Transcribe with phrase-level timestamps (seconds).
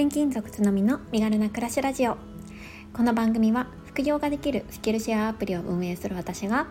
[0.00, 2.16] 転勤族つのみの身軽な暮らしラジオ。
[2.94, 6.68] この番組は副業ができるスキルシェアアプリを運営する私が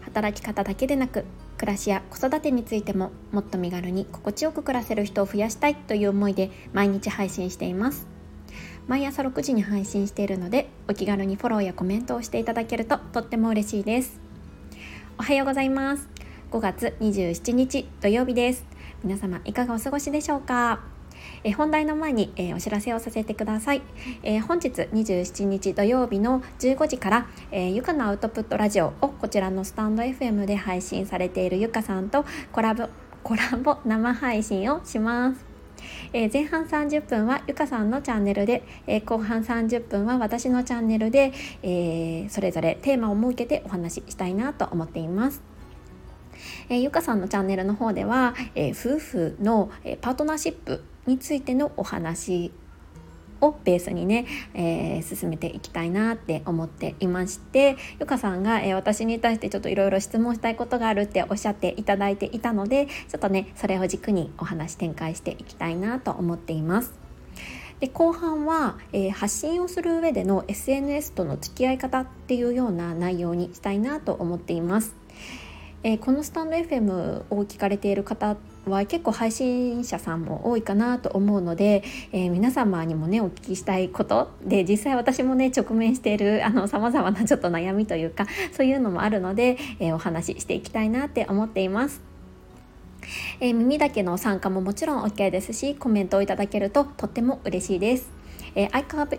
[0.00, 1.24] 働き方だけでなく
[1.58, 8.08] 暮らしや子育てについてももっと身軽に心地よく暮らせる人を増やしたいという思いで毎日配信しています。
[8.88, 14.20] 毎朝6時に配信しているのでお気軽にフォローやコメントをしていただけるととっても嬉しいです。
[15.20, 16.08] おはようございます。
[16.50, 18.66] 5月27日土曜日です。
[19.04, 20.91] 皆様いかがお過ごしでしょうか？
[21.44, 23.82] え本題の前に、えー、お知らせをさせてください、
[24.22, 32.88] えー、本日27日土曜日の15時から、えー、ゆかのアウトプットラジオをこちらのスタンド FM で配信されているゆかさんとコラボ
[33.22, 35.52] コラボ生配信をします。
[36.12, 45.42] えー、前半30分はゆかさんのチャンネルで、えー、後半30分は私のチャンネルで、えー、それぞれテーマを設けてお話ししたいなと思っています。
[46.68, 52.52] えゆかさんのチャンネルの方では、え夫婦の、えパートナーシップについてのお話
[53.42, 66.94] をベースにね、えー、進めていきたいなって思っていましてゆかさんが、えー、私に対してちょっといろいろ質問したいことがあるっておっしゃっていただいていたのでちょっとねそれを軸にお話展開していきたいなと思っています。
[67.80, 74.94] で後半は、えー、発信をする上での SNS との付き合い方っていうような内容にしたいなと思っています。
[75.84, 92.00] えー、このスタンド FM を聞かれている方は結構配信者さんも多いかなと思うので、えー、皆様にもねお聞きしたいことで実際私もね直面しているさまざまなちょっと悩みというかそういうのもあるので、えー、お話ししていきたいなって思っています。
[93.40, 98.21] え、耳だけの参加ももちろん OK ですしコメントをいただけるととっても嬉しいです。
[98.54, 98.68] えー、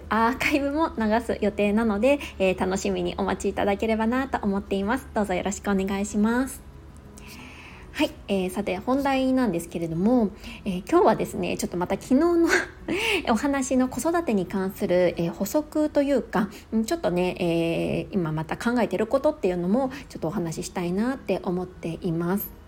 [0.09, 5.07] アーカイブも流す予定なので、え、楽しみにお待ちいただければなと思っています。
[5.13, 6.61] どうぞよろしくお願いします。
[7.93, 10.31] はい、えー、さて本題なんですけれども、
[10.65, 12.47] えー、今日はですねちょっとまた昨日の
[13.29, 16.49] お話の子育てに関する、えー、補足というか
[16.87, 22.62] ちょっとね、え今また考えてることっていうのもちょっとお話ししたいなって思っています。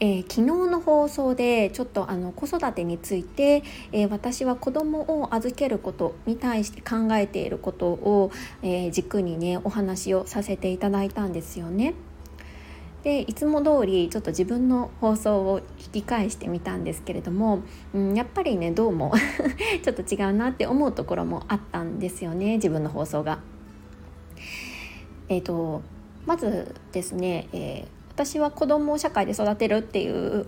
[0.00, 8.30] えー、昨日の放送でちょっとあの子育てについて、えー、私は子供を預けることに対して考えていることを、
[8.62, 11.94] えー、軸にねお話をさせていただいたんですよね。
[13.02, 17.60] でいつも通りちょっと自分の放送を聞き返してみたんですけれども、
[17.94, 19.12] うん、やっぱりねどうも
[19.82, 23.40] ちょっと違うなって思うところもあったんですよね自分の放送が。
[25.28, 25.82] えーと
[26.26, 30.44] まずですね、えー私は子供を社会で育てるっていう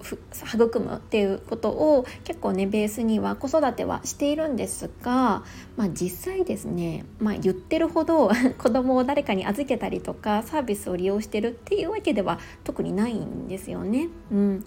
[0.53, 5.45] 育むっていうことを結構ねベースには子育てはしているんですが、
[5.77, 8.29] まあ、実際ですね、まあ、言ってるほど
[8.59, 14.09] 子供を誰かに預けたりとかサービスを利用してるっていうわけでは特にないんですよね。
[14.33, 14.65] うん、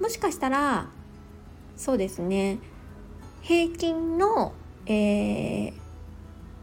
[0.00, 0.88] もしかしたら
[1.76, 2.58] そうですね
[3.42, 4.54] 平均の、
[4.86, 5.72] えー、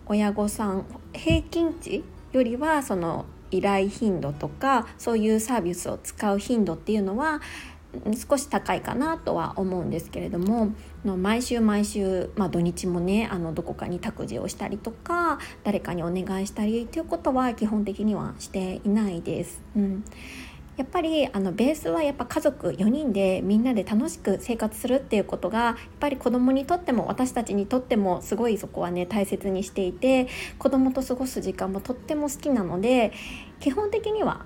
[0.07, 3.25] 親御さん平均値よりはその
[3.57, 7.41] 依頼頻度とかそういうサービスを使う頻度っていうのは
[8.29, 10.73] 少し高いかなとは思うんですけれども
[11.03, 19.61] 毎週毎週、まあ、土日もねあのどこかに託児をしたりとか誰かにお願いしたりということは基本的にはしていないです。
[19.75, 20.03] うん
[20.78, 30.28] やっぱりあのベースはやっぱ家族4人でみんなで楽しく生活するっていうことがやっぱり子供にとっても私たちにとってもすごいそこはね大切にしていて
[30.59, 33.13] 子供と過ごす時間もとっても好きなので
[33.62, 34.46] 基本的には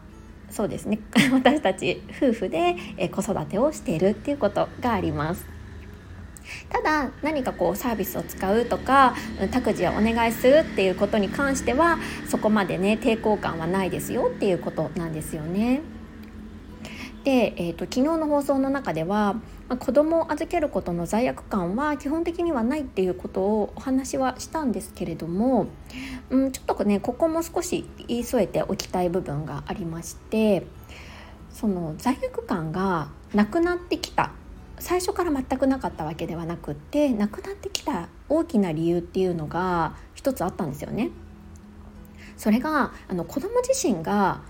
[0.51, 0.99] そうですね
[1.33, 2.75] 私たち夫婦で
[3.11, 5.45] 子育てをしているっていうことがあります。
[6.69, 9.15] ただ何かこうサービスを使うとか
[9.51, 15.81] 託児をお願いするっていうことに関してはそこまでね抵抗感はないですよっていうことなんですよね。
[17.23, 19.33] で、えーと、昨日の放送の中では、
[19.67, 25.67] まあ、子供を預けることの罪悪感は基本的にはないっていうことをお話はしたんですけれども、
[26.29, 30.65] うん、ちょっとねここも少し言い添えておきたい部分がありまして
[31.51, 34.31] その罪悪感がなくなってきた
[34.79, 41.09] 最初から全くなかったわけではなくってなくなってきた大きな理由っていうのが一つあったんですよね。
[42.37, 44.41] それがあの子供自身が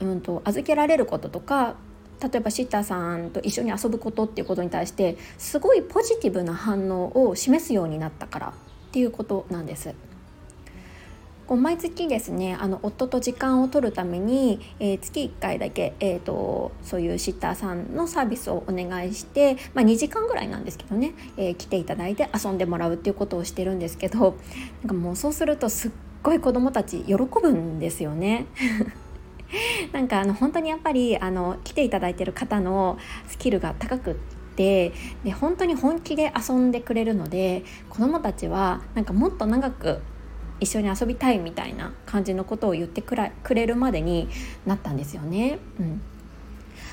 [0.00, 1.76] うんと預けられることとか
[2.22, 8.52] 例えばシッターさんと一緒に遊ぶことっていうことに対してすごいポジティブな反応を示すようになったからっ
[8.92, 9.94] ていうことなんです。
[11.46, 24.36] こう毎月ですねあの夫と時間を取るために、えー、月1回だけ、えーと、そういうシッターさんのサービスをお願いして、まあ、2時間ぐらいなんですけどね、えー、来ていただいて遊んでもらうっていうことをしてるんですけど
[24.82, 25.90] なんかもうそうするとすっ
[26.22, 28.46] ごい子どもたち喜ぶんですよね。
[29.92, 34.14] なんかあの本当にやっぱりあの来ていただいてる方のスキルが高くっ
[34.56, 34.92] て
[35.24, 40.00] で本当に本気で遊んでくれるので子どもたちはなんかもっと長く
[40.58, 43.14] 一緒に遊びたいみたいな感じのことを言ってく
[43.54, 44.28] れるまでに
[44.64, 45.58] なったんですよね。
[45.78, 46.00] うん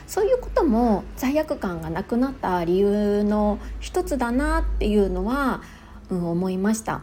[0.08, 5.62] そういうことも罪悪感がなくなった理由の一つだなっていうのは、
[6.10, 7.02] うん、思いました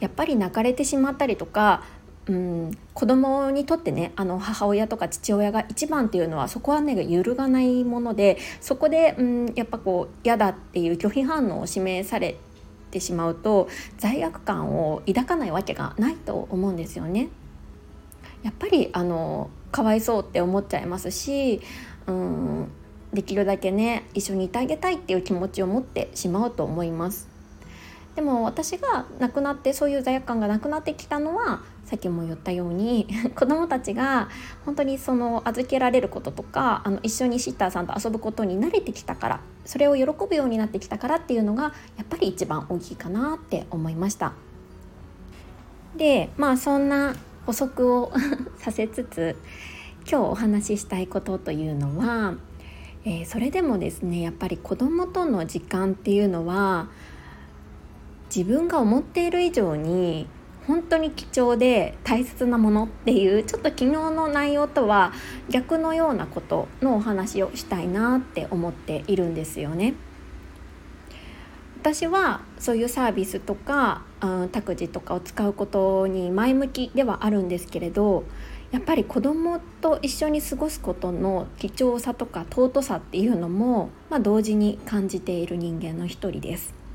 [0.00, 1.82] やっぱり泣かれてしまったりとか
[2.28, 12.36] うん、子供にとってねあの母親とか父親が一番っていうのはそこはね揺るがないものでそこで、うん、やっぱこう嫌だっていう拒否反応を示され
[12.90, 13.68] てしまうと
[13.98, 17.28] 罪悪感を抱かないわけがないと思うんですよね。
[18.42, 21.60] やっぱりあのかわいそうって思っちゃいますし、
[22.06, 22.68] うん、
[23.12, 27.28] できるだけね一緒にいてあげたいっていう気持ちを持ってしまうと思います。
[28.16, 33.06] でも私が亡くなってそういう罪悪感がなくなってきたのはさっきも言ったように
[33.38, 34.28] 子どもたちが
[34.64, 44.32] 本当にその預けられることとかあの一緒にシッターさんと遊ぶことに慣れてきたからそれを喜ぶようになってきたからっていうのがやっぱり一番大きいかなって思いました。
[45.96, 47.14] でまあそんな
[47.46, 48.12] 補足を
[48.58, 49.36] させつつ
[50.10, 52.34] 今日お話ししたいことというのは、
[53.04, 56.88] えー、それでもですねやっぱり子どもとの時間っていうのは
[58.34, 60.26] 自分が思っている以上に
[60.66, 65.12] 本当に貴重で大切なものっていうちょっと昨日の内容とは
[65.48, 69.94] 逆のようなことのお話をしたいなって思っているんですよね。
[71.80, 78.24] 私はそういうサービスとか、うん、託児とかを使うことに前向きではあるんですけれど
[78.72, 86.85] やっぱり子供と一緒に過ごすことの貴重さとか尊さっていうのも、まあ、同時に感じている人間の一人です。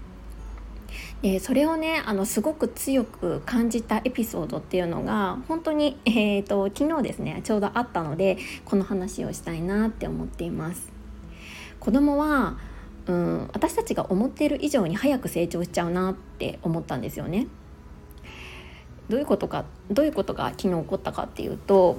[1.21, 10.91] でそれをねあのすごく強く感じたエピソードっていうのが本当に、えーと、昨日ですねちょうどあったのでこの話をしたいなって思っています。
[11.79, 12.57] 子供は
[13.07, 17.47] うん私たちが思っている以上に早く成長しちゃうなって思ったんですよね。
[19.09, 21.97] どういうことかどういうことが昨日起こったかっていうと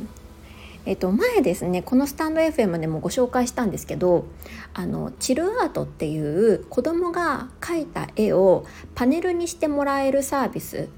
[0.84, 4.24] えっと、前ですねこのスタンド FM でもご紹介したんですけど
[4.74, 10.88] あのチルアートっていう子供が描いた絵をパネルにしてもらえるサービス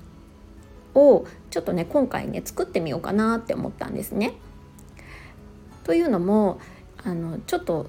[0.94, 4.34] をちょっとね今回ね作ってみようかなって思ったんですね。
[5.82, 6.60] というのも
[7.02, 7.86] あのちょっと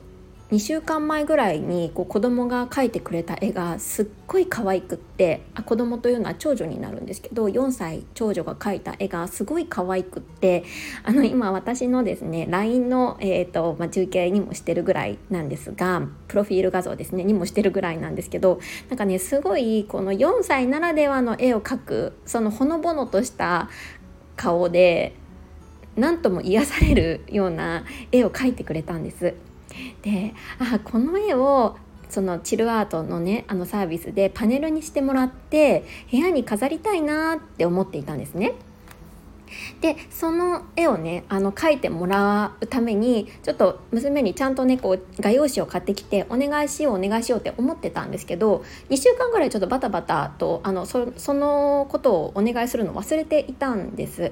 [0.56, 10.64] 2週間前ぐらいにこう子供が描いてくれた絵がすっごい可愛くってあ子供というのは長女になるんですけど4歳長女が描いた絵がすごい可愛くって
[11.04, 23.70] あの今私のですね LINE の、えーとま、中継にもしてるぐらいなんですがプロフィール画像ですねにもしてるぐらいなんですけどなんかねすごいこの4歳ならではの絵を描くそのほのぼのとした
[24.38, 25.18] 顔で
[25.98, 29.34] 何とも癒されるような絵を描いてくれたんです。
[30.02, 31.78] であこの絵を
[32.10, 38.54] そのチルアートのねあのサービスでパネルにしてもらって部屋に飾りたいなって思っていたんですね。
[39.82, 54.32] でその絵をねあの描いてもらうためにちょっと娘にちゃんとねこう画用紙を買ってきてお願いしようお願いしようって思ってたんですけど2週間ぐらいちょっとバタバタとあのそそのことをお願いするの忘れていたんです。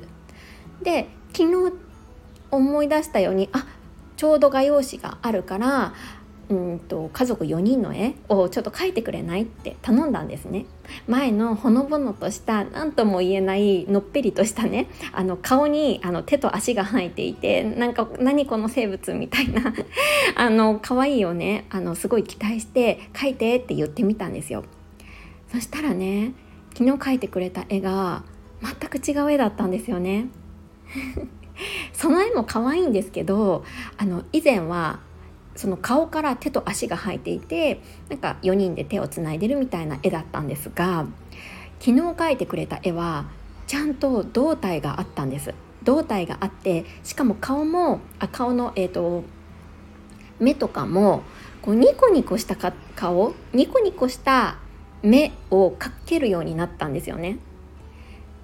[0.81, 1.73] で昨日
[2.51, 3.65] 思い出したようにあ
[4.15, 5.93] ちょうど画用紙があるから
[6.49, 10.65] うんと家族4人の絵をちょっと描いてくれないって頼んだんですね。
[11.07, 19.73] 前のほのぼのとした何とも言えないのっぺりとしたねあの顔にあの手と足が生えていてなんか何この生物みたいな
[20.35, 24.63] あの可愛いをねあのすごい期待して描いてって言ってみたんですよ。
[25.51, 26.33] そしたらね
[26.73, 28.23] 昨日描いてくれた絵が
[28.61, 30.27] 全く違う絵だったんですよね。
[31.93, 33.63] その絵も可愛いんですけど
[33.97, 34.99] あの以前は
[35.55, 41.05] その顔から手と足が生えていてなんか4人で手をつないでるみたいな絵だったんですが
[41.79, 43.25] 昨日描いてくれた絵は
[43.67, 45.53] ちゃんと胴体があったんです。
[45.83, 49.23] 胴体があってしかも顔もあ顔の、えーと、
[50.39, 51.23] 目とかも
[51.61, 52.55] こうニコニコした
[52.95, 54.57] 顔ニコニコした
[55.01, 57.37] 目を描けるようになったんですよね。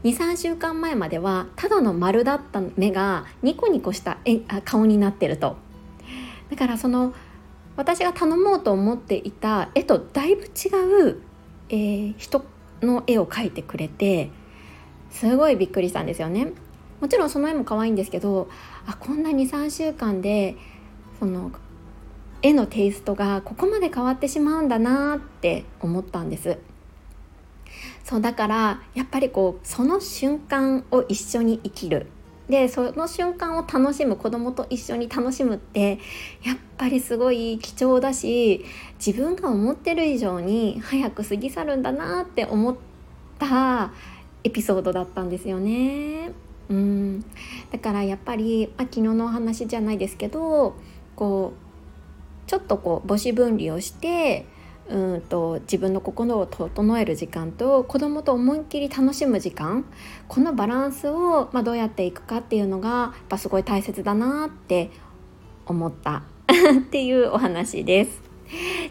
[0.03, 4.17] 23週間前まではただの丸だった目がニコニコした
[4.63, 5.57] 顔になってると。
[6.49, 7.13] だからその
[7.75, 11.21] 私が頼もうと思っていた絵とだいぶ違う、
[11.69, 12.43] えー、人
[12.81, 14.31] の絵を描いてくれて
[15.09, 16.53] すごいびっくりしたんですよね。
[17.01, 18.49] もちろんその絵も可愛いんですけど
[18.85, 20.57] あこんな23週間で
[21.19, 21.51] その
[22.41, 26.57] 絵のテイストがここまで変わってしまうんだなって思ったんです。
[28.03, 32.07] そうだからやっぱりこうその瞬間を一緒に生きる
[32.49, 35.99] でその瞬間を楽しむ子供と一緒に楽しむって
[36.43, 38.65] やっぱりすごい貴重だし
[39.05, 42.75] 自分が思ってる以上に早く過ぎ去るんだなって思っ
[43.37, 43.91] た
[44.43, 46.31] エピソードだったんですよね。
[46.69, 47.25] うん
[47.71, 50.75] だからやっぱり、まあ、昨日のお話じゃないですけど
[51.15, 54.45] こうちょっとこう母子分離をして
[54.89, 59.85] うんと自分の心を整える時間と子供と思いっきり楽しむ時間
[60.27, 64.89] このバランスを、まあ、どうやっていくかっていうのがやっぱすごい大切だなって
[65.65, 66.23] 思った
[66.79, 68.29] っていうお話です。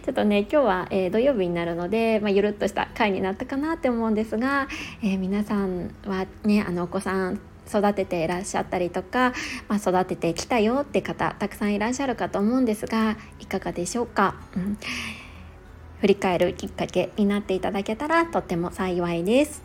[0.04, 4.68] ちょっとね今日は、えー、土曜日になるので、まあ、ゆるっとした回になったかなって思うんですが、
[5.02, 9.32] えー、皆さんはねあのお子さん育てていらっしゃったりとか、
[9.68, 14.78] まあ、育ててきたよって方たくさんいらっしゃるかと思うんですがいかがでしょうか、うん
[16.00, 19.62] 振り返るきっかけになっていただけたらとっても幸いです。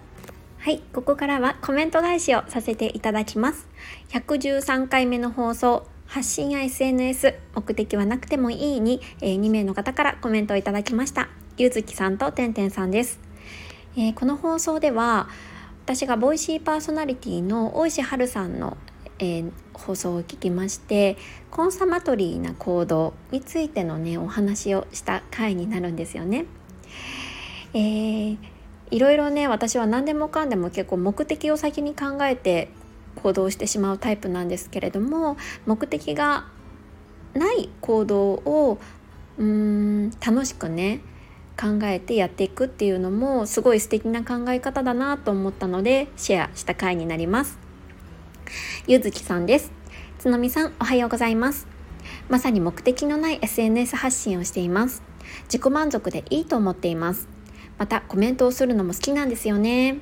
[0.57, 3.67] はいここからはコメント返しをさせていただきます。
[4.09, 11.29] 113回目の放送発信や SNS 目的はなくてもいいに、えー、2名の方からコメントをいただきました。
[11.57, 13.19] ゆずきさんとてんてんさんです、
[13.95, 15.29] えー、この放送では
[15.83, 18.75] 私がボイシーパーソナリティの大石春さんの
[19.19, 21.18] えー、放送を聞きまして
[21.51, 26.46] コンサマトリーな行動についてのねお話をした回になるんですよね。
[27.74, 28.38] えー、
[28.92, 32.70] いろいろね私は何でもかんでも結構目的を先に考えて
[33.15, 36.46] 行動してしまうタイプなんですけれども目的が
[37.34, 38.80] ない行動を
[39.38, 41.01] うん楽しくね
[41.60, 47.62] 考えてやっていくっていうのもすごい素敵な考え方だなと思ったのでシェアした回になります。
[48.88, 49.71] ゆずきさんです。
[50.19, 51.67] つのみさん、おはようございます。
[52.29, 55.03] まさに目的のない SNS 発信をしています。
[55.45, 57.27] 自己満足でいいと思っています。
[57.77, 59.97] また、コメントをするのも好きなんですよね。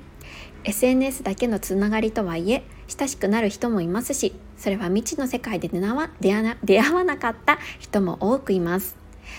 [0.63, 8.97] SNS だけのつながりとはいえ、親しくなる人もいますし、それは未知の世界で出会わなかった人も多くいます。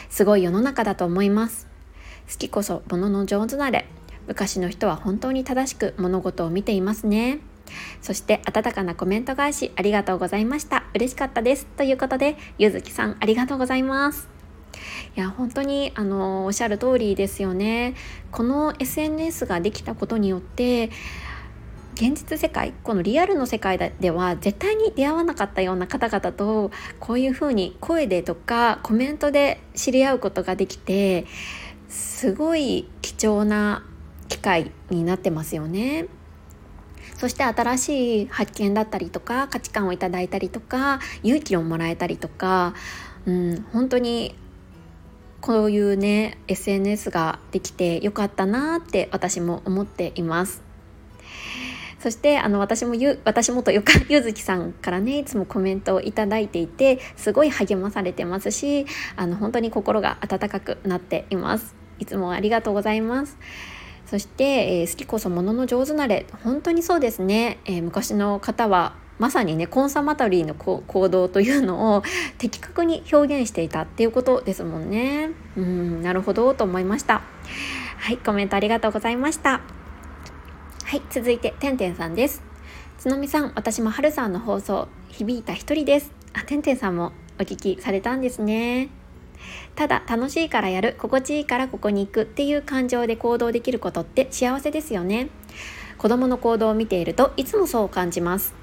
[0.09, 1.69] すごい世の中だと思います。
[2.31, 3.87] 好きこそ物の上手なれ。
[4.27, 7.41] 昔の人は本当に正しく物事を見ていますね。
[8.01, 10.85] そして温かなコメント返しありがとうございました。
[10.95, 11.67] 嬉しかったです。
[11.77, 14.29] ということでゆずきさんありがとうございます。
[15.17, 17.95] いや本当にあのおっしゃる通りですよね。
[18.31, 20.91] この SNS ができたことによって
[21.95, 31.27] 現実世界このリアルの世界では絶対に出会わなかったような方々とこういうふうに声でとかコメントで知り合うことができて
[31.89, 33.85] すごい貴重な
[34.29, 36.07] 機会になってますよね。
[37.23, 42.75] そして新しい発見だったりとか価値観をいただいたりとか勇気をもらえたりとか、
[43.27, 44.35] うん、本当に
[45.41, 50.65] こういうね SNS ができてよかったなって私も思っています。
[52.01, 61.77] そしてあの私もゆ私もというか ゆずきさんからねいつもコメントを頂いていてすごい励まされてますしあの本当に心が温かくなっています。
[62.01, 63.39] いつもありがとうございます。
[64.13, 66.27] そして、えー、好きこそものの上手なれ。
[66.45, 72.03] 本当にそうですね、えー、昔の方はまさにねコンサマトリーの行動というのを
[72.37, 75.31] 的確に表現していたっていうことですもんね。
[75.57, 77.23] うんなるほどと思いました。
[77.97, 79.63] はいコメントありがとうございました。
[80.85, 82.43] はい続いててんてんさんです。
[82.99, 86.13] つのみさん私もはるさんの放送響いた一人です。
[86.35, 88.91] あてんてんさんもお聞きされたんですね。
[89.75, 95.29] ただ楽しいからやる心地いいからここに行くっていう感情で行動できることって幸せですよね。
[95.99, 98.55] 子供の行動を見ているといつもそう感じます。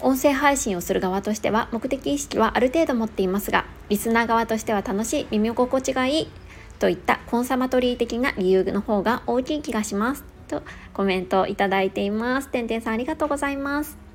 [0.00, 6.28] 音声配信をする側としては目的意識はある程度持っていますがリスナー側としては楽しい耳心地がいい
[6.78, 10.24] といったコンサマトリー的な理由の方が大きい気がします。
[10.48, 10.62] と
[10.94, 12.48] コメントをいただいています。
[12.48, 14.05] てんてんさんありがとうございます。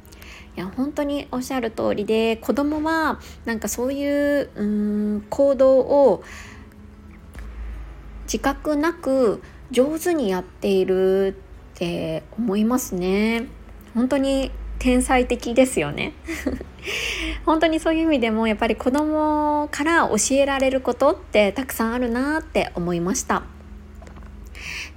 [0.55, 6.23] いや本当におっしゃる通りで子供はなんかそういううん行動を
[8.23, 9.41] 自覚なく
[9.71, 11.35] 上手にやっている
[11.75, 13.47] って思いますね。
[13.93, 16.13] 本当に天才的ですよね
[17.45, 23.43] 本当にそういう意味でもやっぱり子供から教えられることってたくさんあるなって思いました。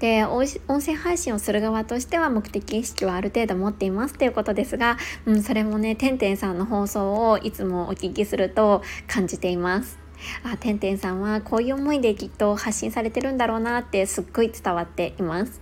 [0.01, 0.47] で音
[0.81, 9.99] 声配信をする側としては目的意識はある程度持っていますということですが、うん、それもねてんてんさんの放送をいつもお聞きすると感じています。
[10.43, 15.61] あてんてんさんはこういう思いできっと発信されてるんだろうなってすっごい伝わっています。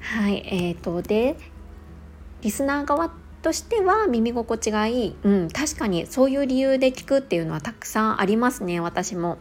[0.00, 1.36] はい、えーとで
[2.40, 3.10] リスナー側
[3.42, 9.38] としては耳心地がいい、うん、確かにそういう理由で聞くっていうのはたくさんありますね私も。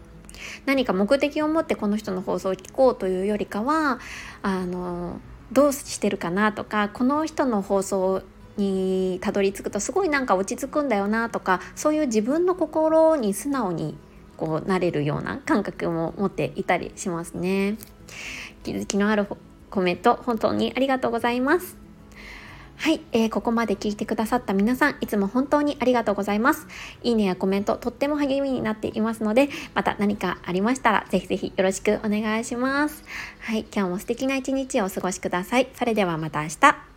[0.65, 4.00] 何か目的を持ってこの人の放送を聞こうというよりかは
[4.41, 5.20] あの
[5.51, 8.24] どうしてるかなとかこの人の放送
[8.58, 13.98] にたどり着くとすごいなんか落ち着くんだよなとかそういう自分の心に素直に
[14.36, 17.77] こうなれるような感覚も持っていたりしますね。
[18.63, 19.27] 気づきのある
[19.70, 21.87] コメント本当にありがとうございます。
[22.77, 26.67] はい、えー、ここまで聞いてくださった皆さん、いつも本当にありがとうございます。
[27.03, 33.03] いいねやコメント、とっても励みになっていますので、また何かありましたら、ぜひぜひよろしくお願いします。
[33.39, 35.67] はい、今日も素敵な一日をお過ごしください。
[35.74, 36.97] それではまた明日。